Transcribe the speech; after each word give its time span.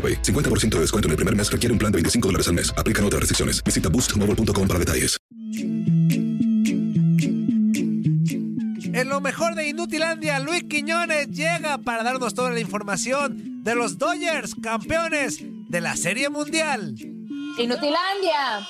AroPay. 0.00 0.22
50% 0.22 0.70
de 0.76 0.80
descuento 0.80 1.08
en 1.08 1.10
el 1.10 1.16
primer 1.16 1.36
mes 1.36 1.52
requiere 1.52 1.72
un 1.72 1.78
plan 1.78 1.92
de 1.92 1.96
25 1.96 2.28
dólares 2.28 2.48
al 2.48 2.54
mes. 2.54 2.72
Aplican 2.76 3.04
otras 3.04 3.20
restricciones. 3.20 3.62
Visita 3.62 3.90
boostmobile.com 3.90 4.66
para 4.66 4.78
detalles. 4.78 5.18
En 8.92 9.08
lo 9.08 9.20
mejor 9.20 9.54
de 9.54 9.68
Inutilandia, 9.68 10.40
Luis 10.40 10.64
Quiñones 10.64 11.28
llega 11.28 11.78
para 11.78 12.02
darnos 12.02 12.34
toda 12.34 12.50
la 12.50 12.60
información 12.60 13.62
de 13.62 13.74
los 13.74 13.98
Dodgers, 13.98 14.54
campeones 14.60 15.38
de 15.40 15.80
la 15.80 15.96
Serie 15.96 16.28
Mundial. 16.28 16.96
Inutilandia. 17.56 18.66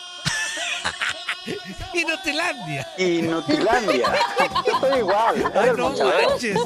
Inutilandia. 1.94 2.86
Inutilandia. 2.98 4.14
Yo 4.66 4.72
estoy 4.74 4.98
igual. 4.98 5.52
Ay, 5.54 5.70
no 5.76 5.90
manches. 5.90 6.58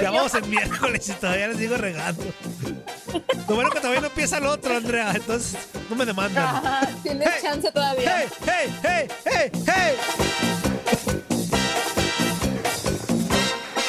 Ya 0.00 0.10
vamos 0.10 0.34
en 0.34 0.50
miércoles 0.50 1.08
y 1.08 1.12
todavía 1.12 1.48
les 1.48 1.58
sigo 1.58 1.76
regando. 1.76 2.24
Lo 3.48 3.54
bueno 3.54 3.70
que 3.70 3.80
todavía 3.80 4.00
no 4.00 4.06
empieza 4.08 4.38
el 4.38 4.46
otro, 4.46 4.76
Andrea. 4.76 5.12
Entonces 5.14 5.58
no 5.88 5.96
me 5.96 6.04
demandan. 6.06 6.44
Ajá, 6.44 6.88
Tienes 7.02 7.28
Hey, 7.32 7.40
chance 7.42 7.72
todavía. 7.72 8.18
¡Hey, 8.20 8.28
hey, 8.46 8.74
hey, 8.82 9.08
hey, 9.24 9.50
hey! 9.66 9.96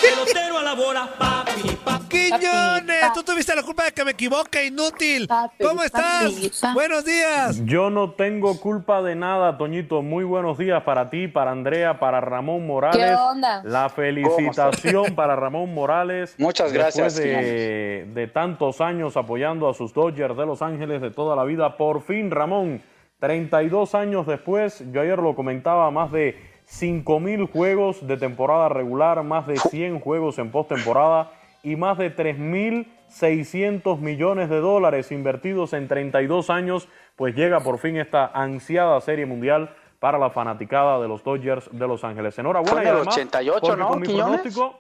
Pelotero 0.02 0.58
a 0.58 0.64
la 0.64 0.74
bola, 0.74 1.16
papi, 1.18 1.62
papi. 1.84 1.89
Quiñones, 2.10 3.02
Papi, 3.02 3.14
tú 3.14 3.24
tuviste 3.24 3.56
la 3.56 3.64
culpa 3.64 3.86
de 3.86 3.92
que 3.92 4.04
me 4.04 4.12
equivoque, 4.12 4.66
inútil. 4.66 5.28
Papi, 5.28 5.64
¿Cómo 5.64 5.84
estás? 5.84 6.32
papi. 6.60 6.74
Buenos 6.74 7.06
días. 7.06 7.64
Yo 7.66 7.90
no 7.90 8.12
tengo 8.12 8.60
culpa 8.60 9.02
de 9.02 9.16
nada, 9.16 9.58
Toñito. 9.58 10.02
Muy 10.02 10.24
buenos 10.24 10.58
días 10.58 10.84
para 10.84 11.10
ti, 11.10 11.28
para 11.28 11.52
Andrea, 11.52 12.00
para 12.00 12.20
Ramón 12.20 12.66
Morales. 12.66 13.06
¿Qué 13.06 13.16
onda? 13.16 13.62
La 13.64 13.90
felicitación 13.90 15.16
para 15.16 15.36
Ramón 15.36 15.74
Morales. 15.74 16.36
Muchas 16.38 16.74
gracias, 16.74 17.16
Después 17.16 17.46
de, 17.46 18.08
de 18.14 18.28
tantos 18.28 18.82
años 18.82 19.16
apoyando 19.16 19.70
a 19.70 19.74
sus 19.74 19.94
Dodgers 19.94 20.36
de 20.36 20.46
Los 20.46 20.62
Ángeles 20.62 21.02
de 21.02 21.12
toda 21.12 21.36
la 21.36 21.44
vida. 21.44 21.78
Por 21.78 22.02
fin, 22.02 22.32
Ramón, 22.32 22.82
32 23.20 23.96
años 23.96 24.26
después, 24.26 24.84
yo 24.92 25.02
ayer 25.02 25.20
lo 25.20 25.36
comentaba, 25.36 25.92
más 25.92 26.12
de 26.12 26.38
5 26.66 27.20
mil 27.20 27.46
juegos 27.46 28.06
de 28.06 28.16
temporada 28.18 28.70
regular, 28.70 29.24
más 29.24 29.48
de 29.48 29.58
100 29.58 30.00
juegos 30.00 30.38
en 30.40 30.52
postemporada 30.52 31.32
y 31.64 31.76
más 31.76 31.98
de 31.98 32.16
3.600 32.16 34.00
millones 34.00 34.50
de 34.50 34.60
dólares 34.60 35.12
invertidos 35.12 35.74
en 35.74 35.88
32 35.88 36.50
años, 36.50 36.88
pues 37.16 37.36
llega 37.36 37.60
por 37.60 37.80
fin 37.80 37.98
esta 37.98 38.28
ansiada 38.34 39.00
serie 39.02 39.26
mundial 39.26 39.76
para 40.00 40.18
la 40.18 40.30
fanaticada 40.30 41.00
de 41.02 41.08
los 41.08 41.24
Dodgers 41.24 41.70
de 41.72 41.88
Los 41.88 42.04
Ángeles. 42.04 42.38
Enhorabuena. 42.40 42.82
En 42.82 42.88
y 42.88 42.90
el 42.90 42.96
además, 42.96 43.16
88, 43.18 43.60
porque 43.62 43.78
¿no, 43.78 43.88
con 43.90 44.00
mi 44.00 44.08
pronóstico, 44.08 44.80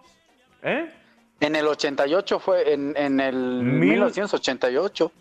¿eh? 0.64 0.90
En 1.42 1.56
el 1.56 1.68
88 1.68 2.40
fue, 2.40 2.74
en, 2.74 2.96
en 2.98 3.20
el 3.20 3.36
Mil- 3.64 3.92
1988. 3.92 5.12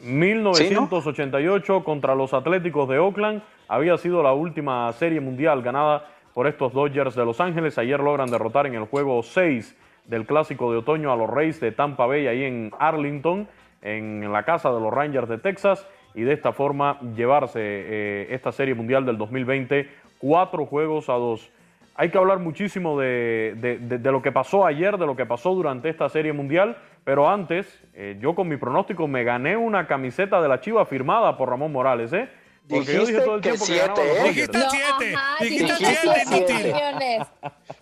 1988 0.00 1.84
contra 1.84 2.14
los 2.14 2.34
Atléticos 2.34 2.88
de 2.88 2.98
Oakland 2.98 3.42
había 3.68 3.96
sido 3.98 4.22
la 4.22 4.32
última 4.32 4.92
serie 4.94 5.20
mundial 5.20 5.62
ganada 5.62 6.08
por 6.34 6.46
estos 6.48 6.72
Dodgers 6.72 7.14
de 7.14 7.24
Los 7.24 7.40
Ángeles. 7.40 7.78
Ayer 7.78 8.00
logran 8.00 8.30
derrotar 8.30 8.66
en 8.66 8.74
el 8.74 8.84
juego 8.86 9.22
6 9.22 9.76
del 10.06 10.26
Clásico 10.26 10.70
de 10.72 10.78
Otoño 10.78 11.12
a 11.12 11.16
los 11.16 11.28
Rays 11.30 11.60
de 11.60 11.72
Tampa 11.72 12.06
Bay 12.06 12.26
ahí 12.26 12.44
en 12.44 12.70
Arlington, 12.78 13.48
en 13.82 14.32
la 14.32 14.44
casa 14.44 14.72
de 14.72 14.80
los 14.80 14.92
Rangers 14.92 15.28
de 15.28 15.38
Texas, 15.38 15.86
y 16.14 16.22
de 16.22 16.32
esta 16.34 16.52
forma 16.52 16.98
llevarse 17.16 17.60
eh, 17.62 18.26
esta 18.30 18.52
serie 18.52 18.74
mundial 18.74 19.04
del 19.06 19.16
2020 19.18 19.88
cuatro 20.18 20.66
juegos 20.66 21.08
a 21.08 21.14
dos. 21.14 21.50
Hay 21.94 22.10
que 22.10 22.18
hablar 22.18 22.38
muchísimo 22.38 22.98
de- 22.98 23.54
de 23.80 24.12
lo 24.12 24.22
que 24.22 24.32
pasó 24.32 24.64
ayer, 24.64 24.96
de 24.98 25.06
lo 25.06 25.14
que 25.16 25.26
pasó 25.26 25.54
durante 25.54 25.88
esta 25.88 26.08
serie 26.08 26.32
mundial, 26.32 26.76
pero 27.04 27.28
antes, 27.28 27.82
eh, 27.94 28.16
yo 28.20 28.34
con 28.34 28.48
mi 28.48 28.56
pronóstico 28.56 29.08
me 29.08 29.24
gané 29.24 29.56
una 29.56 29.86
camiseta 29.86 30.40
de 30.40 30.48
la 30.48 30.60
Chiva 30.60 30.86
firmada 30.86 31.36
por 31.36 31.48
Ramón 31.50 31.72
Morales, 31.72 32.12
¿eh? 32.12 32.28
Porque 32.68 32.92
yo 32.94 33.00
dije 33.04 33.12
Dijiste 33.12 33.20
todo 33.24 33.34
el 33.34 33.40
que 33.42 33.48
tiempo 33.50 33.66
que 33.66 33.72
siete, 33.72 34.18
¿eh? 34.20 34.22
Dijiste 34.28 34.58
No, 34.58 34.70
siete. 34.70 35.14
ajá, 35.16 35.44
Dijiste 35.44 35.64
dijiste 35.64 35.76
siete, 36.02 36.22
siete. 36.26 36.52
inútil. 36.52 36.72
Quiñones. 36.72 37.26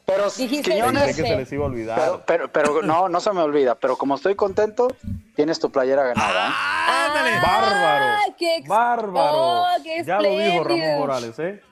Pero, 0.06 0.30
Dijiste 0.30 0.70
Quiñones, 0.70 1.02
Pensé 1.04 1.22
que 1.22 1.28
se 1.28 1.36
les 1.36 1.52
iba 1.52 1.64
a 1.64 1.68
olvidar. 1.68 1.96
pero, 2.26 2.50
pero, 2.52 2.52
pero 2.72 2.82
no, 2.82 3.08
no 3.08 3.20
se 3.20 3.32
me 3.32 3.40
olvida. 3.42 3.74
Pero 3.76 3.96
como 3.96 4.14
estoy 4.16 4.34
contento, 4.34 4.88
tienes 5.36 5.60
tu 5.60 5.70
playera 5.70 6.02
ganada. 6.04 6.48
¿eh? 6.48 6.52
Ándale. 6.88 7.30
Bárbaro. 7.40 8.04
Ah, 8.06 8.34
qué 8.38 8.56
ex- 8.56 8.68
Bárbaro. 8.68 9.36
Oh, 9.62 9.66
qué 9.84 10.02
ya 10.04 10.20
lo 10.20 10.28
dijo 10.38 10.64
Ramón. 10.64 10.98
Morales, 10.98 11.38
¿eh? 11.38 11.62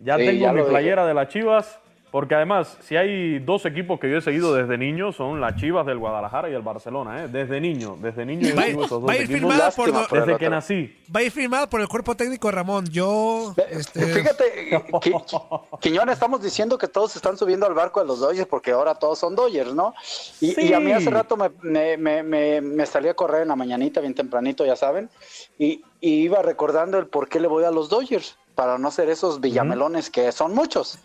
Ya 0.00 0.16
Sí, 0.16 0.26
tengo 0.26 0.40
ya 0.40 0.52
mi 0.52 0.62
playera 0.62 1.06
de 1.06 1.14
las 1.14 1.28
Chivas, 1.28 1.78
porque 2.10 2.34
además, 2.34 2.76
si 2.80 2.96
hay 2.96 3.38
dos 3.38 3.66
equipos 3.66 4.00
que 4.00 4.10
yo 4.10 4.18
he 4.18 4.20
seguido 4.20 4.54
desde 4.54 4.78
niño, 4.78 5.12
son 5.12 5.40
las 5.40 5.56
Chivas 5.56 5.84
del 5.86 5.98
Guadalajara 5.98 6.48
y 6.50 6.54
el 6.54 6.62
Barcelona, 6.62 7.24
¿eh? 7.24 7.28
Desde 7.28 7.60
niño, 7.60 7.96
desde 8.00 8.24
niño 8.24 8.48
yo 8.48 8.56
Va, 8.56 8.62
sigo 8.64 8.84
esos 8.84 9.00
dos 9.02 9.08
va 9.08 9.12
a 9.12 9.16
ir 9.16 9.22
equipos. 9.22 9.40
firmada 9.40 9.70
por, 9.70 10.10
Desde 10.20 10.36
que 10.38 10.50
nací. 10.50 10.96
va 11.14 11.20
a 11.20 11.22
ir 11.22 11.30
firmada 11.30 11.68
por 11.68 11.80
el 11.80 11.88
cuerpo 11.88 12.14
técnico 12.14 12.48
de 12.48 12.52
Ramón. 12.52 12.86
Yo, 12.90 13.54
este, 13.70 14.00
Fíjate, 14.06 14.70
Qui- 14.92 15.78
Quiñón, 15.80 16.08
estamos 16.08 16.42
diciendo 16.42 16.78
que 16.78 16.88
todos 16.88 17.14
están 17.16 17.36
subiendo 17.36 17.66
al 17.66 17.74
barco 17.74 18.00
de 18.00 18.06
los 18.06 18.20
Dodgers 18.20 18.46
porque 18.48 18.70
ahora 18.72 18.94
todos 18.94 19.18
son 19.18 19.34
Dodgers, 19.36 19.74
¿no? 19.74 19.94
Y, 20.40 20.52
Sí. 20.52 20.68
y 20.68 20.72
a 20.72 20.80
mí 20.80 20.92
hace 20.92 21.10
rato 21.10 21.36
me, 21.36 21.50
me, 21.62 21.96
me, 21.96 22.22
me- 22.22 22.60
me 22.60 22.86
salí 22.86 23.08
a 23.08 23.14
correr 23.14 23.42
en 23.42 23.48
la 23.48 23.56
mañanita, 23.56 24.00
bien 24.00 24.14
tempranito, 24.14 24.64
ya 24.64 24.76
saben, 24.76 25.10
y, 25.58 25.82
y 26.00 26.14
iba 26.22 26.42
recordando 26.42 26.98
el 26.98 27.06
por 27.06 27.28
qué 27.28 27.40
le 27.40 27.48
voy 27.48 27.64
a 27.64 27.70
los 27.70 27.88
Dodgers, 27.88 28.36
para 28.54 28.76
no 28.78 28.90
ser 28.90 29.08
esos 29.08 29.40
villamelones 29.40 30.10
que 30.10 30.32
son 30.32 30.52
muchos. 30.54 30.98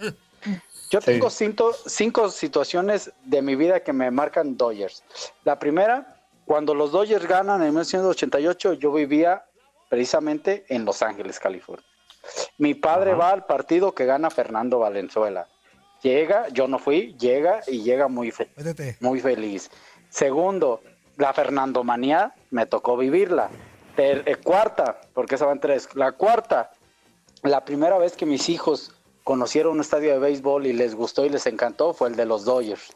Yo 0.94 1.02
Sí. 1.02 1.06
tengo 1.14 1.32
cinco, 1.32 1.74
cinco 1.88 2.30
situaciones 2.30 3.12
de 3.26 3.42
mi 3.42 3.56
vida 3.56 3.80
que 3.80 3.92
me 3.94 4.12
marcan 4.12 4.56
Dodgers. 4.58 5.04
La 5.44 5.58
primera, 5.58 6.18
cuando 6.46 6.76
los 6.76 6.92
Dodgers 6.92 7.26
ganan 7.28 7.62
en 7.64 7.70
1988, 7.70 8.74
yo 8.74 8.94
vivía 8.94 9.44
precisamente 9.90 10.66
en 10.70 10.86
Los 10.86 11.02
Ángeles, 11.02 11.40
California. 11.40 11.84
Mi 12.60 12.76
padre 12.76 13.16
va 13.16 13.32
al 13.32 13.48
partido 13.48 13.96
que 13.96 14.06
gana 14.06 14.30
Fernando 14.30 14.78
Valenzuela. 14.78 15.48
Llega, 16.04 16.48
yo 16.50 16.68
no 16.68 16.78
fui, 16.78 17.16
llega 17.18 17.62
y 17.66 17.82
llega 17.82 18.08
muy, 18.08 18.30
fe- 18.30 18.52
muy 19.00 19.20
feliz. 19.20 19.72
Segundo, 20.10 20.82
la 21.18 21.34
Fernando 21.34 21.84
Manía, 21.84 22.36
me 22.52 22.68
tocó 22.68 22.98
vivirla. 22.98 23.50
Ter- 23.96 24.22
eh, 24.28 24.36
cuarta, 24.36 25.02
porque 25.16 25.36
esa 25.36 25.48
van 25.48 25.60
tres. 25.60 25.90
La 25.96 26.12
cuarta, 26.12 26.72
la 27.42 27.66
primera 27.66 27.98
vez 27.98 28.16
que 28.16 28.28
mis 28.28 28.48
hijos 28.50 28.92
conocieron 29.24 29.74
un 29.74 29.82
estadio 29.82 30.12
de 30.14 30.20
béisbol 30.20 30.66
y 30.66 30.74
les 30.74 30.96
gustó 30.96 31.26
y 31.26 31.30
les 31.30 31.46
encantó 31.46 31.94
fue 31.94 32.10
el 32.10 32.16
de 32.16 32.26
los 32.26 32.46
Dodgers. 32.46 32.96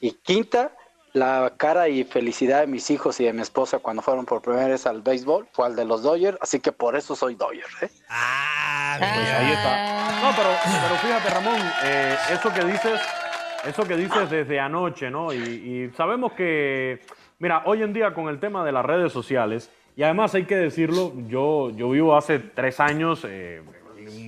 Y 0.00 0.12
quinta, 0.12 0.72
la 1.12 1.52
cara 1.56 1.88
y 1.88 2.04
felicidad 2.04 2.60
de 2.60 2.66
mis 2.66 2.90
hijos 2.90 3.20
y 3.20 3.24
de 3.24 3.32
mi 3.32 3.42
esposa 3.42 3.78
cuando 3.78 4.02
fueron 4.02 4.24
por 4.24 4.40
primera 4.40 4.68
vez 4.68 4.86
al 4.86 5.02
béisbol 5.02 5.48
fue 5.52 5.66
al 5.66 5.76
de 5.76 5.84
los 5.84 6.02
Dodgers, 6.02 6.38
así 6.40 6.60
que 6.60 6.72
por 6.72 6.96
eso 6.96 7.16
soy 7.16 7.34
Dodger. 7.34 7.64
¿eh? 7.82 7.90
Pues 8.98 9.30
ahí 9.30 9.52
está. 9.52 10.20
No, 10.22 10.30
pero, 10.36 10.50
pero 10.82 10.94
fíjate, 10.96 11.30
Ramón, 11.30 11.60
eh, 11.84 12.16
eso 12.32 12.52
que 12.52 12.64
dices, 12.64 13.00
eso 13.66 13.84
que 13.84 13.96
dices 13.96 14.30
desde 14.30 14.60
anoche, 14.60 15.10
¿no? 15.10 15.32
Y, 15.32 15.38
y 15.38 15.90
sabemos 15.96 16.32
que, 16.32 17.00
mira, 17.38 17.62
hoy 17.66 17.82
en 17.82 17.92
día 17.92 18.14
con 18.14 18.28
el 18.28 18.38
tema 18.38 18.64
de 18.64 18.72
las 18.72 18.84
redes 18.84 19.12
sociales, 19.12 19.70
y 19.96 20.02
además 20.02 20.34
hay 20.34 20.44
que 20.44 20.56
decirlo, 20.56 21.12
yo, 21.28 21.70
yo 21.70 21.90
vivo 21.90 22.16
hace 22.16 22.38
tres 22.38 22.80
años 22.80 23.26
eh, 23.28 23.62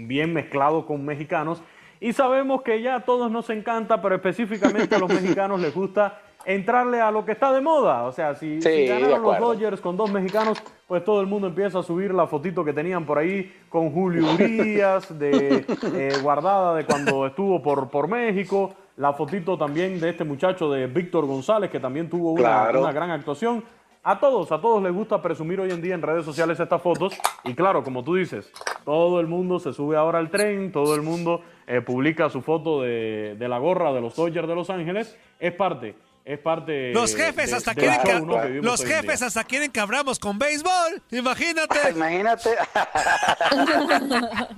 bien 0.06 0.32
mezclado 0.32 0.86
con 0.86 1.04
mexicanos, 1.04 1.62
y 2.00 2.12
sabemos 2.12 2.62
que 2.62 2.82
ya 2.82 2.96
a 2.96 3.00
todos 3.04 3.30
nos 3.30 3.48
encanta, 3.50 4.02
pero 4.02 4.16
específicamente 4.16 4.94
a 4.96 4.98
los 4.98 5.08
mexicanos 5.12 5.60
les 5.60 5.72
gusta 5.74 6.18
entrarle 6.44 7.00
a 7.00 7.12
lo 7.12 7.24
que 7.24 7.30
está 7.30 7.52
de 7.52 7.60
moda. 7.60 8.02
O 8.02 8.10
sea, 8.12 8.34
si, 8.34 8.60
Sí, 8.60 8.68
si 8.68 8.68
de 8.68 8.86
ganaron 8.88 9.22
los. 9.22 9.38
Dodgers 9.38 9.80
con 9.80 9.96
dos 9.96 10.10
mexicanos, 10.10 10.60
pues 10.88 11.04
todo 11.04 11.20
el 11.20 11.28
mundo 11.28 11.46
empieza 11.46 11.78
a 11.78 11.82
subir 11.84 12.12
la 12.12 12.26
fotito 12.26 12.64
que 12.64 12.72
tenían 12.72 13.06
por 13.06 13.18
ahí 13.18 13.54
con 13.68 13.92
Julio 13.92 14.24
Urias, 14.34 15.16
de, 15.16 15.64
eh, 15.94 16.12
guardada 16.20 16.74
de 16.74 16.84
cuando 16.84 17.24
estuvo 17.26 17.62
por, 17.62 17.88
por 17.88 18.08
México. 18.08 18.74
La 18.96 19.12
fotito 19.12 19.56
también 19.56 20.00
de 20.00 20.10
este 20.10 20.24
muchacho 20.24 20.70
de 20.72 20.88
Víctor 20.88 21.24
González, 21.26 21.70
que 21.70 21.78
también 21.78 22.10
tuvo 22.10 22.32
una, 22.32 22.42
Claro. 22.42 22.80
una 22.80 22.92
gran 22.92 23.10
actuación. 23.12 23.62
A 24.02 24.18
todos, 24.18 24.50
a 24.50 24.60
todos 24.60 24.82
les 24.82 24.92
gusta 24.92 25.22
presumir 25.22 25.60
hoy 25.60 25.70
en 25.70 25.80
día 25.80 25.94
en 25.94 26.02
redes 26.02 26.24
sociales 26.24 26.58
estas 26.58 26.82
fotos. 26.82 27.14
Y 27.44 27.54
claro, 27.54 27.84
como 27.84 28.02
tú 28.02 28.16
dices, 28.16 28.52
todo 28.84 29.20
el 29.20 29.26
mundo 29.26 29.58
se 29.58 29.72
sube 29.72 29.96
ahora 29.96 30.18
al 30.18 30.30
tren, 30.30 30.72
todo 30.72 30.94
el 30.94 31.02
mundo 31.02 31.42
eh, 31.66 31.80
publica 31.80 32.28
su 32.30 32.42
foto 32.42 32.82
de, 32.82 33.36
de 33.38 33.48
la 33.48 33.58
gorra 33.58 33.92
de 33.92 34.00
los 34.00 34.14
Dodgers 34.16 34.48
de 34.48 34.54
Los 34.54 34.70
Ángeles. 34.70 35.16
Es 35.38 35.52
parte, 35.52 35.94
es 36.24 36.38
parte. 36.38 36.92
Los 36.92 37.14
jefes 37.16 37.50
de- 37.50 37.56
hasta 37.56 37.74
quieren 37.74 38.00
que, 38.04 38.20
¿no? 38.20 38.40
que 38.40 38.46
vivimos 38.48 38.64
los 38.66 38.84
jefes 38.84 39.22
hasta 39.22 39.44
quieren 39.44 39.70
que 39.72 39.80
abramos 39.80 40.18
con 40.18 40.38
béisbol. 40.38 41.02
Imagínate. 41.10 41.78
Imagínate. 41.94 42.50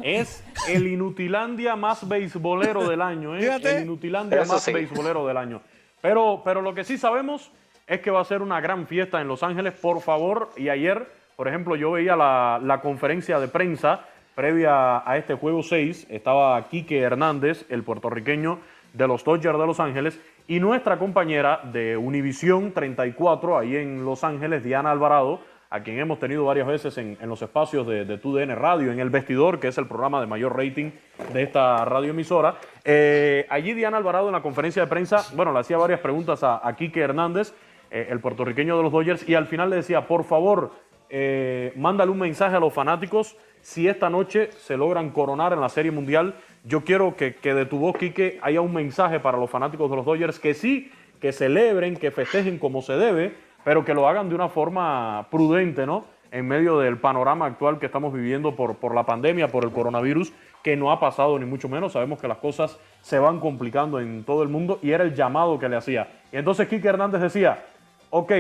Es 0.03 0.45
el 0.69 0.87
Inutilandia 0.87 1.77
más 1.77 2.07
beisbolero 2.07 2.89
del 2.89 3.03
año, 3.03 3.37
¿eh? 3.37 3.41
Fíjate. 3.41 3.77
El 3.79 3.83
Inutilandia 3.85 4.43
Eso 4.43 4.53
más 4.55 4.63
sí. 4.63 4.73
beisbolero 4.73 5.27
del 5.27 5.37
año. 5.37 5.61
Pero, 6.01 6.43
pero 6.45 6.61
lo 6.63 6.75
que 6.75 6.85
sí 6.85 6.99
sabemos 6.99 7.51
es 7.87 8.01
que 8.01 8.11
va 8.11 8.21
a 8.21 8.25
ser 8.25 8.43
una 8.43 8.61
gran 8.61 8.87
fiesta 8.87 9.21
en 9.21 9.29
Los 9.29 9.43
Ángeles, 9.43 9.73
por 9.75 10.01
favor. 10.01 10.51
Y 10.57 10.69
ayer, 10.69 11.07
por 11.37 11.49
ejemplo, 11.49 11.77
yo 11.77 11.93
veía 11.93 12.17
la, 12.17 12.61
la 12.63 12.81
conferencia 12.81 13.39
de 13.41 13.49
prensa 13.49 14.07
previa 14.35 15.09
a 15.09 15.17
este 15.17 15.35
juego 15.35 15.63
6. 15.63 16.07
Estaba 16.11 16.63
Quique 16.69 17.01
Hernández, 17.01 17.67
el 17.69 17.83
puertorriqueño 17.83 18.59
de 18.93 19.09
los 19.09 19.25
Dodgers 19.25 19.59
de 19.59 19.67
Los 19.67 19.81
Ángeles, 19.81 20.21
y 20.47 20.61
nuestra 20.61 20.99
compañera 20.99 21.61
de 21.65 21.97
Univisión 21.97 22.73
34, 22.73 23.59
ahí 23.59 23.77
en 23.77 24.05
Los 24.05 24.25
Ángeles, 24.25 24.63
Diana 24.63 24.91
Alvarado, 24.91 25.41
a 25.71 25.81
quien 25.83 25.99
hemos 25.99 26.21
tenido 26.21 26.45
varias 26.45 26.69
veces 26.69 26.97
en, 26.99 27.19
en 27.21 27.29
los 27.29 27.43
espacios 27.43 27.85
de, 27.87 28.05
de 28.05 28.19
TUDN 28.19 28.55
Radio, 28.55 28.93
en 28.93 29.01
El 29.01 29.11
Vestidor, 29.11 29.59
que 29.59 29.69
es 29.69 29.79
el 29.79 29.89
programa 29.89 30.21
de 30.21 30.27
mayor 30.29 30.57
rating 30.57 30.93
de 31.33 31.43
esta 31.43 31.85
radioemisora. 31.85 32.57
Eh, 32.85 33.45
allí 33.49 33.73
Diana 33.73 33.97
Alvarado 33.97 34.29
en 34.29 34.35
la 34.35 34.43
conferencia 34.43 34.83
de 34.83 34.89
prensa, 34.89 35.25
bueno, 35.35 35.53
le 35.53 35.59
hacía 35.59 35.77
varias 35.77 35.99
preguntas 35.99 36.45
a, 36.45 36.57
a 36.57 36.77
Hernández, 36.79 37.55
eh, 37.91 38.07
el 38.11 38.21
puertorriqueño 38.21 38.77
de 38.77 38.83
los 38.85 38.93
Dodgers, 38.93 39.29
y 39.29 39.35
al 39.35 39.47
final 39.47 39.71
le 39.71 39.77
decía, 39.77 40.07
por 40.07 40.23
favor, 40.23 40.71
eh, 41.11 41.73
mándale 41.75 42.13
un 42.13 42.19
mensaje 42.19 42.55
a 42.55 42.61
los 42.61 42.73
fanáticos 42.73 43.37
si 43.65 43.89
esta 43.89 44.11
noche 44.11 44.51
se 44.59 44.77
logran 44.77 45.09
coronar 45.09 45.55
en 45.55 45.61
la 45.63 45.71
Serie 45.71 45.91
Mundial. 45.91 46.35
Yo 46.65 46.85
quiero 46.85 47.17
que, 47.17 47.35
que 47.37 47.55
de 47.55 47.65
tu 47.65 47.79
voz, 47.79 47.97
Quique, 47.97 48.39
haya 48.43 48.61
un 48.61 48.75
mensaje 48.75 49.21
para 49.21 49.39
los 49.39 49.49
fanáticos 49.49 49.89
de 49.89 49.97
los 49.97 50.05
Dodgers 50.05 50.39
que 50.39 50.53
sí, 50.53 50.93
que 51.19 51.33
celebren, 51.33 51.97
que 51.97 52.11
festejen 52.11 52.59
como 52.59 52.83
se 52.83 52.93
debe, 52.93 53.33
pero 53.65 53.83
que 53.83 53.95
lo 53.95 54.07
hagan 54.07 54.29
de 54.29 54.35
una 54.35 54.51
forma 54.51 55.29
prudente, 55.31 55.87
¿no? 55.87 56.05
En 56.31 56.47
medio 56.47 56.79
del 56.79 56.99
panorama 56.99 57.47
actual 57.47 57.79
que 57.79 57.87
estamos 57.87 58.13
viviendo 58.13 58.55
por, 58.55 58.77
por 58.77 58.95
la 58.95 59.07
pandemia, 59.07 59.49
por 59.49 59.65
el 59.65 59.71
coronavirus, 59.71 60.35
que 60.63 60.77
no 60.77 60.93
ha 60.93 61.01
pasado 61.01 61.39
ni 61.39 61.47
mucho 61.47 61.71
menos. 61.71 61.93
Sabemos 61.93 62.21
que 62.21 62.29
las 62.29 62.39
cosas 62.39 62.79
se 63.01 63.19
van 63.19 63.41
complicando 63.41 63.99
en 63.99 64.25
todo 64.25 64.43
el 64.43 64.51
mundo 64.51 64.79
y 64.83 64.91
era 64.91 65.05
el 65.05 65.15
llamado 65.15 65.59
que 65.59 65.71
le 65.71 65.77
hacía. 65.77 66.09
Y 66.31 66.37
entonces 66.37 66.69
Quique 66.69 66.89
Hernández 66.89 67.23
decía, 67.23 67.65
ok, 68.11 68.33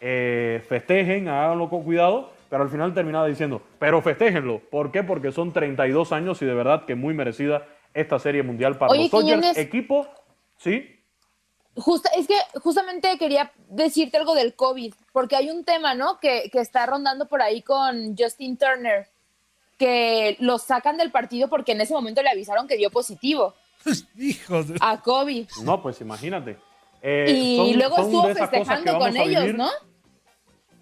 eh, 0.00 0.62
festejen, 0.68 1.26
háganlo 1.26 1.68
con 1.68 1.82
cuidado, 1.82 2.35
pero 2.56 2.64
al 2.64 2.70
final 2.70 2.94
terminaba 2.94 3.26
diciendo, 3.26 3.60
pero 3.78 4.00
festéjenlo. 4.00 4.62
¿Por 4.70 4.90
qué? 4.90 5.02
Porque 5.02 5.30
son 5.30 5.52
32 5.52 6.10
años 6.12 6.40
y 6.40 6.46
de 6.46 6.54
verdad 6.54 6.86
que 6.86 6.94
muy 6.94 7.12
merecida 7.12 7.66
esta 7.92 8.18
serie 8.18 8.42
mundial 8.42 8.78
para 8.78 8.92
Oye, 8.92 9.02
los 9.02 9.10
Dodgers. 9.10 9.26
Quiñones. 9.40 9.58
Equipo, 9.58 10.08
sí, 10.56 10.98
Justa- 11.74 12.08
es 12.16 12.26
que 12.26 12.34
justamente 12.60 13.18
quería 13.18 13.52
decirte 13.68 14.16
algo 14.16 14.34
del 14.34 14.54
COVID, 14.54 14.94
porque 15.12 15.36
hay 15.36 15.50
un 15.50 15.64
tema, 15.64 15.94
¿no? 15.94 16.18
Que, 16.18 16.48
que 16.50 16.60
está 16.60 16.86
rondando 16.86 17.28
por 17.28 17.42
ahí 17.42 17.60
con 17.60 18.16
Justin 18.16 18.56
Turner, 18.56 19.06
que 19.78 20.38
lo 20.40 20.56
sacan 20.56 20.96
del 20.96 21.10
partido 21.10 21.48
porque 21.48 21.72
en 21.72 21.82
ese 21.82 21.92
momento 21.92 22.22
le 22.22 22.30
avisaron 22.30 22.66
que 22.66 22.78
dio 22.78 22.88
positivo 22.90 23.52
Hijos 24.16 24.68
de... 24.68 24.78
a 24.80 25.02
COVID. 25.02 25.46
no, 25.62 25.82
pues 25.82 26.00
imagínate. 26.00 26.56
Eh, 27.02 27.26
y 27.30 27.56
son- 27.58 27.76
luego 27.78 27.96
son 27.96 28.04
estuvo 28.06 28.34
festejando 28.34 28.98
con 28.98 29.14
ellos. 29.14 29.54
¿no? 29.54 29.68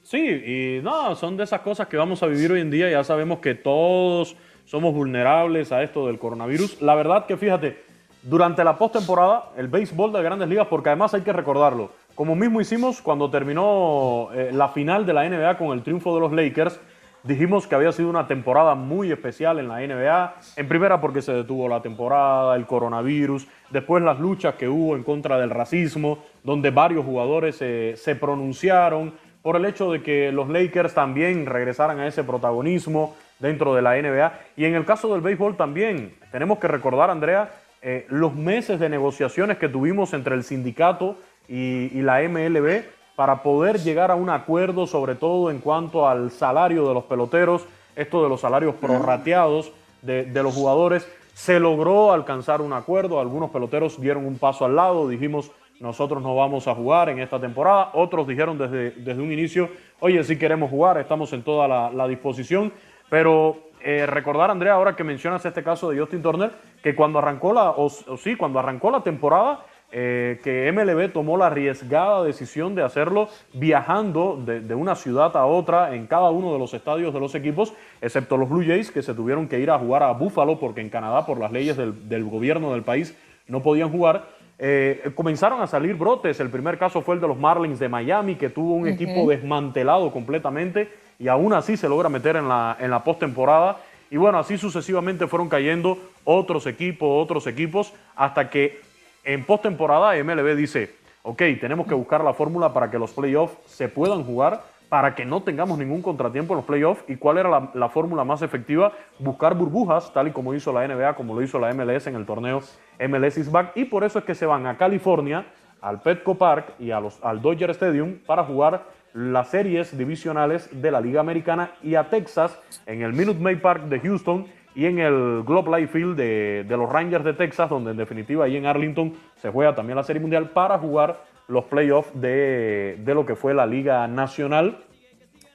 Sí, 0.04 0.18
y 0.18 0.82
no, 0.82 1.16
son 1.16 1.38
de 1.38 1.44
esas 1.44 1.62
cosas 1.62 1.88
que 1.88 1.96
vamos 1.96 2.22
a 2.22 2.26
vivir 2.26 2.52
hoy 2.52 2.60
en 2.60 2.70
día. 2.70 2.90
Ya 2.90 3.02
sabemos 3.02 3.38
que 3.38 3.54
todos 3.54 4.36
somos 4.66 4.92
vulnerables 4.92 5.72
a 5.72 5.82
esto 5.82 6.06
del 6.06 6.18
coronavirus. 6.18 6.82
La 6.82 6.94
verdad 6.94 7.24
que 7.24 7.38
fíjate, 7.38 7.82
durante 8.22 8.62
la 8.64 8.76
postemporada, 8.76 9.50
el 9.56 9.68
béisbol 9.68 10.12
de 10.12 10.22
grandes 10.22 10.46
ligas, 10.46 10.66
porque 10.68 10.90
además 10.90 11.14
hay 11.14 11.22
que 11.22 11.32
recordarlo, 11.32 11.90
como 12.14 12.36
mismo 12.36 12.60
hicimos 12.60 13.00
cuando 13.00 13.30
terminó 13.30 14.28
eh, 14.34 14.50
la 14.52 14.68
final 14.68 15.06
de 15.06 15.14
la 15.14 15.26
NBA 15.26 15.56
con 15.56 15.72
el 15.72 15.82
triunfo 15.82 16.14
de 16.14 16.20
los 16.20 16.32
Lakers, 16.32 16.78
dijimos 17.22 17.66
que 17.66 17.74
había 17.74 17.90
sido 17.90 18.10
una 18.10 18.26
temporada 18.26 18.74
muy 18.74 19.10
especial 19.10 19.58
en 19.58 19.68
la 19.68 19.80
NBA. 19.80 20.34
En 20.56 20.68
primera 20.68 21.00
porque 21.00 21.22
se 21.22 21.32
detuvo 21.32 21.66
la 21.66 21.80
temporada, 21.80 22.54
el 22.56 22.66
coronavirus, 22.66 23.46
después 23.70 24.02
las 24.02 24.20
luchas 24.20 24.54
que 24.56 24.68
hubo 24.68 24.96
en 24.96 25.02
contra 25.02 25.38
del 25.38 25.48
racismo, 25.48 26.18
donde 26.42 26.70
varios 26.70 27.06
jugadores 27.06 27.56
eh, 27.62 27.94
se 27.96 28.14
pronunciaron 28.14 29.14
por 29.44 29.56
el 29.56 29.66
hecho 29.66 29.92
de 29.92 30.02
que 30.02 30.32
los 30.32 30.48
Lakers 30.48 30.94
también 30.94 31.44
regresaran 31.44 32.00
a 32.00 32.06
ese 32.06 32.24
protagonismo 32.24 33.14
dentro 33.38 33.74
de 33.74 33.82
la 33.82 33.94
NBA. 33.94 34.32
Y 34.56 34.64
en 34.64 34.74
el 34.74 34.86
caso 34.86 35.12
del 35.12 35.20
béisbol 35.20 35.54
también, 35.54 36.14
tenemos 36.32 36.58
que 36.58 36.66
recordar, 36.66 37.10
Andrea, 37.10 37.50
eh, 37.82 38.06
los 38.08 38.34
meses 38.34 38.80
de 38.80 38.88
negociaciones 38.88 39.58
que 39.58 39.68
tuvimos 39.68 40.14
entre 40.14 40.34
el 40.34 40.44
sindicato 40.44 41.18
y, 41.46 41.90
y 41.92 42.00
la 42.00 42.22
MLB 42.26 42.84
para 43.16 43.42
poder 43.42 43.80
llegar 43.80 44.10
a 44.10 44.14
un 44.14 44.30
acuerdo, 44.30 44.86
sobre 44.86 45.14
todo 45.14 45.50
en 45.50 45.58
cuanto 45.58 46.08
al 46.08 46.30
salario 46.30 46.88
de 46.88 46.94
los 46.94 47.04
peloteros, 47.04 47.66
esto 47.96 48.22
de 48.22 48.30
los 48.30 48.40
salarios 48.40 48.74
prorrateados 48.76 49.72
de, 50.00 50.24
de 50.24 50.42
los 50.42 50.54
jugadores. 50.54 51.06
Se 51.34 51.60
logró 51.60 52.14
alcanzar 52.14 52.62
un 52.62 52.72
acuerdo, 52.72 53.20
algunos 53.20 53.50
peloteros 53.50 54.00
dieron 54.00 54.24
un 54.24 54.38
paso 54.38 54.64
al 54.64 54.74
lado, 54.74 55.06
dijimos, 55.06 55.50
nosotros 55.80 56.22
no 56.22 56.34
vamos 56.34 56.68
a 56.68 56.74
jugar 56.74 57.08
en 57.08 57.18
esta 57.18 57.40
temporada, 57.40 57.90
otros 57.94 58.26
dijeron 58.26 58.58
desde, 58.58 58.92
desde 58.92 59.22
un 59.22 59.32
inicio, 59.32 59.70
oye, 60.00 60.22
si 60.24 60.38
queremos 60.38 60.70
jugar, 60.70 60.98
estamos 60.98 61.32
en 61.32 61.42
toda 61.42 61.68
la, 61.90 62.08
disposición, 62.08 62.72
pero 63.10 63.58
eh, 63.80 64.06
recordar, 64.06 64.50
Andrea, 64.50 64.74
ahora 64.74 64.96
que 64.96 65.04
mencionas 65.04 65.44
este 65.44 65.62
caso 65.62 65.90
de 65.90 65.98
Justin 65.98 66.22
Turner, 66.22 66.52
que 66.82 66.94
cuando 66.94 67.18
arrancó 67.18 67.52
la, 67.52 67.70
o, 67.70 67.86
o 67.86 68.16
sí, 68.16 68.36
cuando 68.36 68.58
arrancó 68.58 68.90
la 68.90 69.02
temporada, 69.02 69.64
eh, 69.96 70.40
que 70.42 70.72
MLB 70.72 71.12
tomó 71.12 71.36
la 71.36 71.46
arriesgada 71.46 72.24
decisión 72.24 72.74
de 72.74 72.82
hacerlo 72.82 73.28
viajando 73.52 74.42
de, 74.44 74.60
de 74.60 74.74
una 74.74 74.96
ciudad 74.96 75.36
a 75.36 75.46
otra 75.46 75.94
en 75.94 76.08
cada 76.08 76.30
uno 76.30 76.52
de 76.52 76.58
los 76.58 76.74
estadios 76.74 77.14
de 77.14 77.20
los 77.20 77.36
equipos, 77.36 77.72
excepto 78.00 78.36
los 78.36 78.48
Blue 78.48 78.64
Jays, 78.66 78.90
que 78.90 79.02
se 79.02 79.14
tuvieron 79.14 79.46
que 79.46 79.60
ir 79.60 79.70
a 79.70 79.78
jugar 79.78 80.02
a 80.02 80.10
Buffalo 80.12 80.58
porque 80.58 80.80
en 80.80 80.90
Canadá, 80.90 81.24
por 81.24 81.38
las 81.38 81.52
leyes 81.52 81.76
del, 81.76 82.08
del 82.08 82.24
gobierno 82.24 82.72
del 82.72 82.82
país, 82.82 83.16
no 83.46 83.62
podían 83.62 83.90
jugar. 83.90 84.26
Eh, 84.66 85.10
comenzaron 85.14 85.60
a 85.60 85.66
salir 85.66 85.94
brotes. 85.94 86.40
El 86.40 86.48
primer 86.48 86.78
caso 86.78 87.02
fue 87.02 87.16
el 87.16 87.20
de 87.20 87.28
los 87.28 87.36
Marlins 87.36 87.78
de 87.78 87.86
Miami, 87.86 88.36
que 88.36 88.48
tuvo 88.48 88.72
un 88.72 88.88
equipo 88.88 89.28
desmantelado 89.28 90.10
completamente 90.10 90.90
y 91.18 91.28
aún 91.28 91.52
así 91.52 91.76
se 91.76 91.86
logra 91.86 92.08
meter 92.08 92.36
en 92.36 92.48
la, 92.48 92.74
en 92.80 92.90
la 92.90 93.04
postemporada. 93.04 93.76
Y 94.10 94.16
bueno, 94.16 94.38
así 94.38 94.56
sucesivamente 94.56 95.26
fueron 95.26 95.50
cayendo 95.50 95.98
otros 96.24 96.66
equipos, 96.66 97.22
otros 97.22 97.46
equipos, 97.46 97.92
hasta 98.16 98.48
que 98.48 98.80
en 99.22 99.44
postemporada 99.44 100.14
MLB 100.24 100.56
dice, 100.56 100.94
ok, 101.24 101.42
tenemos 101.60 101.86
que 101.86 101.92
buscar 101.92 102.24
la 102.24 102.32
fórmula 102.32 102.72
para 102.72 102.90
que 102.90 102.98
los 102.98 103.12
playoffs 103.12 103.58
se 103.66 103.90
puedan 103.90 104.24
jugar, 104.24 104.62
para 104.94 105.16
que 105.16 105.24
no 105.24 105.42
tengamos 105.42 105.76
ningún 105.76 106.02
contratiempo 106.02 106.54
en 106.54 106.58
los 106.58 106.66
playoffs 106.66 107.02
y 107.08 107.16
cuál 107.16 107.38
era 107.38 107.50
la, 107.50 107.68
la 107.74 107.88
fórmula 107.88 108.22
más 108.22 108.42
efectiva, 108.42 108.92
buscar 109.18 109.56
burbujas, 109.56 110.12
tal 110.12 110.28
y 110.28 110.30
como 110.30 110.54
hizo 110.54 110.72
la 110.72 110.86
NBA, 110.86 111.16
como 111.16 111.34
lo 111.34 111.42
hizo 111.42 111.58
la 111.58 111.74
MLS 111.74 112.06
en 112.06 112.14
el 112.14 112.24
torneo 112.24 112.60
MLS 113.00 113.38
is 113.38 113.50
Back, 113.50 113.72
y 113.74 113.86
por 113.86 114.04
eso 114.04 114.20
es 114.20 114.24
que 114.24 114.36
se 114.36 114.46
van 114.46 114.68
a 114.68 114.76
California, 114.76 115.46
al 115.80 116.00
Petco 116.00 116.36
Park 116.36 116.74
y 116.78 116.92
a 116.92 117.00
los, 117.00 117.18
al 117.24 117.42
Dodger 117.42 117.70
Stadium 117.70 118.20
para 118.24 118.44
jugar 118.44 118.84
las 119.14 119.48
series 119.48 119.98
divisionales 119.98 120.70
de 120.70 120.92
la 120.92 121.00
Liga 121.00 121.20
Americana 121.20 121.72
y 121.82 121.96
a 121.96 122.08
Texas 122.08 122.56
en 122.86 123.02
el 123.02 123.14
Minute 123.14 123.40
Maid 123.40 123.62
Park 123.62 123.86
de 123.86 123.98
Houston 123.98 124.46
y 124.76 124.86
en 124.86 125.00
el 125.00 125.42
Globe 125.44 125.76
Life 125.76 125.92
Field 125.92 126.14
de, 126.14 126.64
de 126.68 126.76
los 126.76 126.88
Rangers 126.88 127.24
de 127.24 127.32
Texas, 127.32 127.68
donde 127.68 127.90
en 127.90 127.96
definitiva 127.96 128.44
ahí 128.44 128.56
en 128.56 128.66
Arlington 128.66 129.14
se 129.34 129.50
juega 129.50 129.74
también 129.74 129.96
la 129.96 130.04
Serie 130.04 130.20
Mundial 130.20 130.50
para 130.50 130.78
jugar 130.78 131.33
los 131.48 131.64
playoffs 131.64 132.10
de, 132.20 132.98
de 133.04 133.14
lo 133.14 133.26
que 133.26 133.36
fue 133.36 133.54
la 133.54 133.66
Liga 133.66 134.06
Nacional 134.08 134.84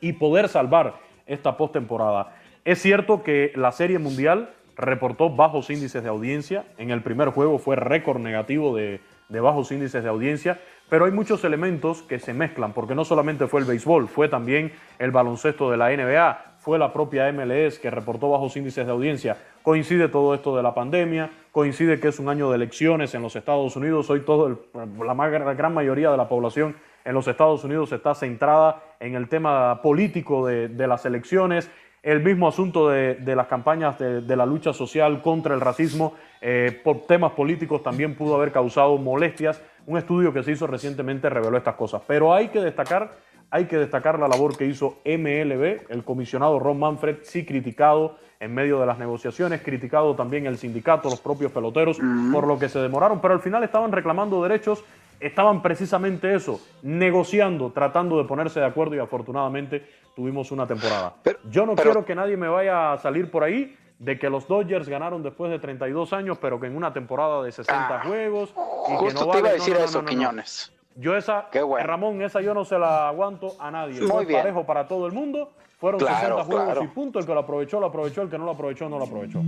y 0.01 0.13
poder 0.13 0.47
salvar 0.49 0.95
esta 1.25 1.57
postemporada. 1.57 2.35
Es 2.65 2.81
cierto 2.81 3.23
que 3.23 3.51
la 3.55 3.71
Serie 3.71 3.99
Mundial 3.99 4.49
reportó 4.79 5.29
bajos 5.29 5.69
índices 5.69 6.03
de 6.03 6.09
audiencia. 6.09 6.65
En 6.77 6.89
el 6.89 7.01
primer 7.01 7.29
juego 7.29 7.59
fue 7.59 7.75
récord 7.75 8.19
negativo 8.19 8.75
de, 8.75 9.01
de, 9.27 9.39
bajos 9.39 9.71
índices 9.71 10.03
de 10.03 10.09
audiencia, 10.09 10.59
pero 10.89 11.05
hay 11.05 11.11
muchos 11.11 11.43
elementos 11.43 12.01
que 12.03 12.19
se 12.19 12.33
mezclan, 12.33 12.73
porque 12.73 12.95
no 12.95 13.03
solamente 13.03 13.47
fue 13.47 13.59
el 13.59 13.65
béisbol, 13.65 14.07
fue 14.07 14.29
también 14.29 14.71
el 14.97 15.11
baloncesto 15.11 15.69
de 15.69 15.77
la 15.77 15.89
NBA, 15.89 16.48
fue 16.59 16.77
la 16.77 16.93
propia 16.93 17.31
MLS 17.31 17.79
que 17.79 17.89
reportó 17.89 18.29
bajos 18.29 18.55
índices 18.57 18.85
de 18.85 18.91
audiencia. 18.91 19.37
Coincide 19.63 20.09
todo 20.09 20.33
esto 20.33 20.55
de 20.55 20.63
la 20.63 20.73
pandemia, 20.73 21.29
coincide 21.51 21.99
que 21.99 22.09
es 22.09 22.19
un 22.19 22.29
año 22.29 22.49
de 22.49 22.55
elecciones 22.55 23.15
en 23.15 23.21
los 23.21 23.35
Estados 23.35 23.75
Unidos, 23.75 24.09
hoy 24.09 24.21
todo 24.21 24.59
la, 24.73 25.53
gran 25.53 25.73
mayoría 25.73 26.11
de 26.11 26.17
la 26.17 26.27
población 26.27 26.75
en 27.05 27.13
los 27.13 27.27
Estados 27.27 27.63
Unidos 27.63 27.91
está 27.91 28.13
centrada 28.13 28.83
en 28.99 29.15
el 29.15 29.29
tema 29.29 29.81
político 29.81 30.45
de, 30.45 30.87
las 30.87 31.05
elecciones, 31.05 31.71
el 32.03 32.21
mismo 32.21 32.47
asunto 32.47 32.89
de, 32.89 33.17
las 33.35 33.47
campañas 33.47 33.97
de, 33.97 34.21
de, 34.21 34.35
la 34.35 34.45
lucha 34.45 34.73
social 34.73 35.21
contra 35.21 35.55
el 35.55 35.61
racismo 35.61 36.13
eh, 36.41 36.79
por 36.83 37.05
temas 37.05 37.33
políticos 37.33 37.83
también 37.83 38.15
pudo 38.15 38.35
haber 38.35 38.51
causado 38.51 38.97
molestias. 38.97 39.61
Un 39.85 39.97
estudio 39.97 40.31
que 40.31 40.43
se 40.43 40.51
hizo 40.51 40.67
recientemente 40.67 41.29
reveló 41.29 41.57
estas 41.57 41.75
cosas. 41.75 42.01
Pero 42.07 42.33
hay 42.33 42.49
que 42.49 42.59
destacar, 42.59 43.11
hay 43.51 43.65
que 43.65 43.77
destacar 43.77 44.19
la 44.19 44.27
labor 44.27 44.57
que 44.57 44.65
hizo 44.65 44.99
MLB, 45.05 45.89
el 45.89 46.03
comisionado 46.03 46.59
Ron 46.59 46.79
Manfred, 46.79 47.17
sí 47.23 47.45
criticado 47.45 48.17
en 48.39 48.53
medio 48.53 48.79
de 48.79 48.85
las 48.85 48.97
negociaciones, 48.97 49.61
criticado 49.61 50.15
también 50.15 50.45
el 50.45 50.57
sindicato, 50.57 51.09
los 51.09 51.19
propios 51.19 51.51
peloteros, 51.51 51.99
por 52.31 52.47
lo 52.47 52.57
que 52.57 52.69
se 52.69 52.79
demoraron, 52.79 53.19
pero 53.19 53.33
al 53.33 53.41
final 53.41 53.63
estaban 53.63 53.91
reclamando 53.91 54.41
derechos 54.41 54.83
estaban 55.19 55.61
precisamente 55.61 56.33
eso, 56.33 56.61
negociando, 56.81 57.71
tratando 57.71 58.17
de 58.17 58.23
ponerse 58.23 58.59
de 58.59 58.65
acuerdo 58.65 58.95
y 58.95 58.99
afortunadamente 58.99 59.85
tuvimos 60.15 60.51
una 60.51 60.65
temporada. 60.65 61.13
Pero, 61.23 61.39
Yo 61.49 61.65
no 61.65 61.75
pero, 61.75 61.91
quiero 61.91 62.05
que 62.05 62.15
nadie 62.15 62.37
me 62.37 62.47
vaya 62.47 62.93
a 62.93 62.97
salir 62.97 63.29
por 63.29 63.43
ahí 63.43 63.75
de 63.99 64.17
que 64.17 64.29
los 64.29 64.47
Dodgers 64.47 64.87
ganaron 64.87 65.21
después 65.21 65.51
de 65.51 65.59
32 65.59 66.13
años, 66.13 66.37
pero 66.39 66.59
que 66.59 66.67
en 66.67 66.77
una 66.77 66.93
temporada 66.93 67.43
de 67.43 67.51
60 67.51 67.87
ah, 67.89 68.03
juegos 68.05 68.53
y 68.89 68.95
justo 68.95 69.07
que 69.07 69.13
no 69.13 69.19
te 69.19 69.25
iba 69.25 69.33
vale, 69.35 69.49
a 69.49 69.53
decir 69.53 69.73
no, 69.73 69.79
no, 69.79 69.85
eso, 69.85 70.05
Quiñones. 70.05 70.73
Yo 70.99 71.15
esa, 71.15 71.47
bueno. 71.65 71.87
Ramón, 71.87 72.21
esa 72.21 72.41
yo 72.41 72.53
no 72.53 72.65
se 72.65 72.77
la 72.77 73.07
aguanto 73.07 73.55
a 73.57 73.71
nadie. 73.71 74.01
Muy 74.01 74.09
Fue 74.09 74.25
bien. 74.25 74.41
parejo 74.41 74.65
para 74.65 74.85
todo 74.85 75.05
el 75.07 75.13
mundo. 75.13 75.51
Fueron 75.79 75.97
Claro, 75.99 76.15
60 76.37 76.43
juegos 76.43 76.65
claro. 76.65 76.83
y 76.83 76.87
punto. 76.87 77.19
El 77.19 77.25
que 77.25 77.33
lo 77.33 77.39
aprovechó, 77.39 77.79
lo 77.79 77.85
aprovechó. 77.85 78.21
El 78.21 78.29
que 78.29 78.37
no 78.37 78.43
lo 78.43 78.51
aprovechó, 78.51 78.89
no 78.89 78.97
lo 78.99 79.05
aprovechó. 79.05 79.39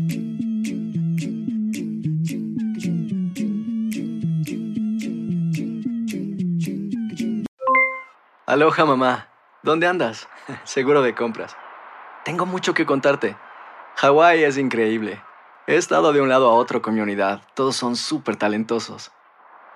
Aloha 8.46 8.86
mamá, 8.86 9.28
¿dónde 9.64 9.88
andas? 9.88 10.28
Seguro 10.64 11.02
de 11.02 11.16
compras. 11.16 11.56
Tengo 12.26 12.46
mucho 12.46 12.74
que 12.74 12.86
contarte. 12.86 13.36
Hawái 13.98 14.44
es 14.44 14.58
increíble. 14.58 15.22
He 15.68 15.76
estado 15.76 16.12
de 16.14 16.22
un 16.22 16.30
lado 16.30 16.50
a 16.50 16.54
otro 16.54 16.82
con 16.82 16.94
mi 16.96 17.02
unidad. 17.02 17.42
Todos 17.54 17.76
son 17.76 17.96
súper 17.96 18.36
talentosos. 18.36 19.12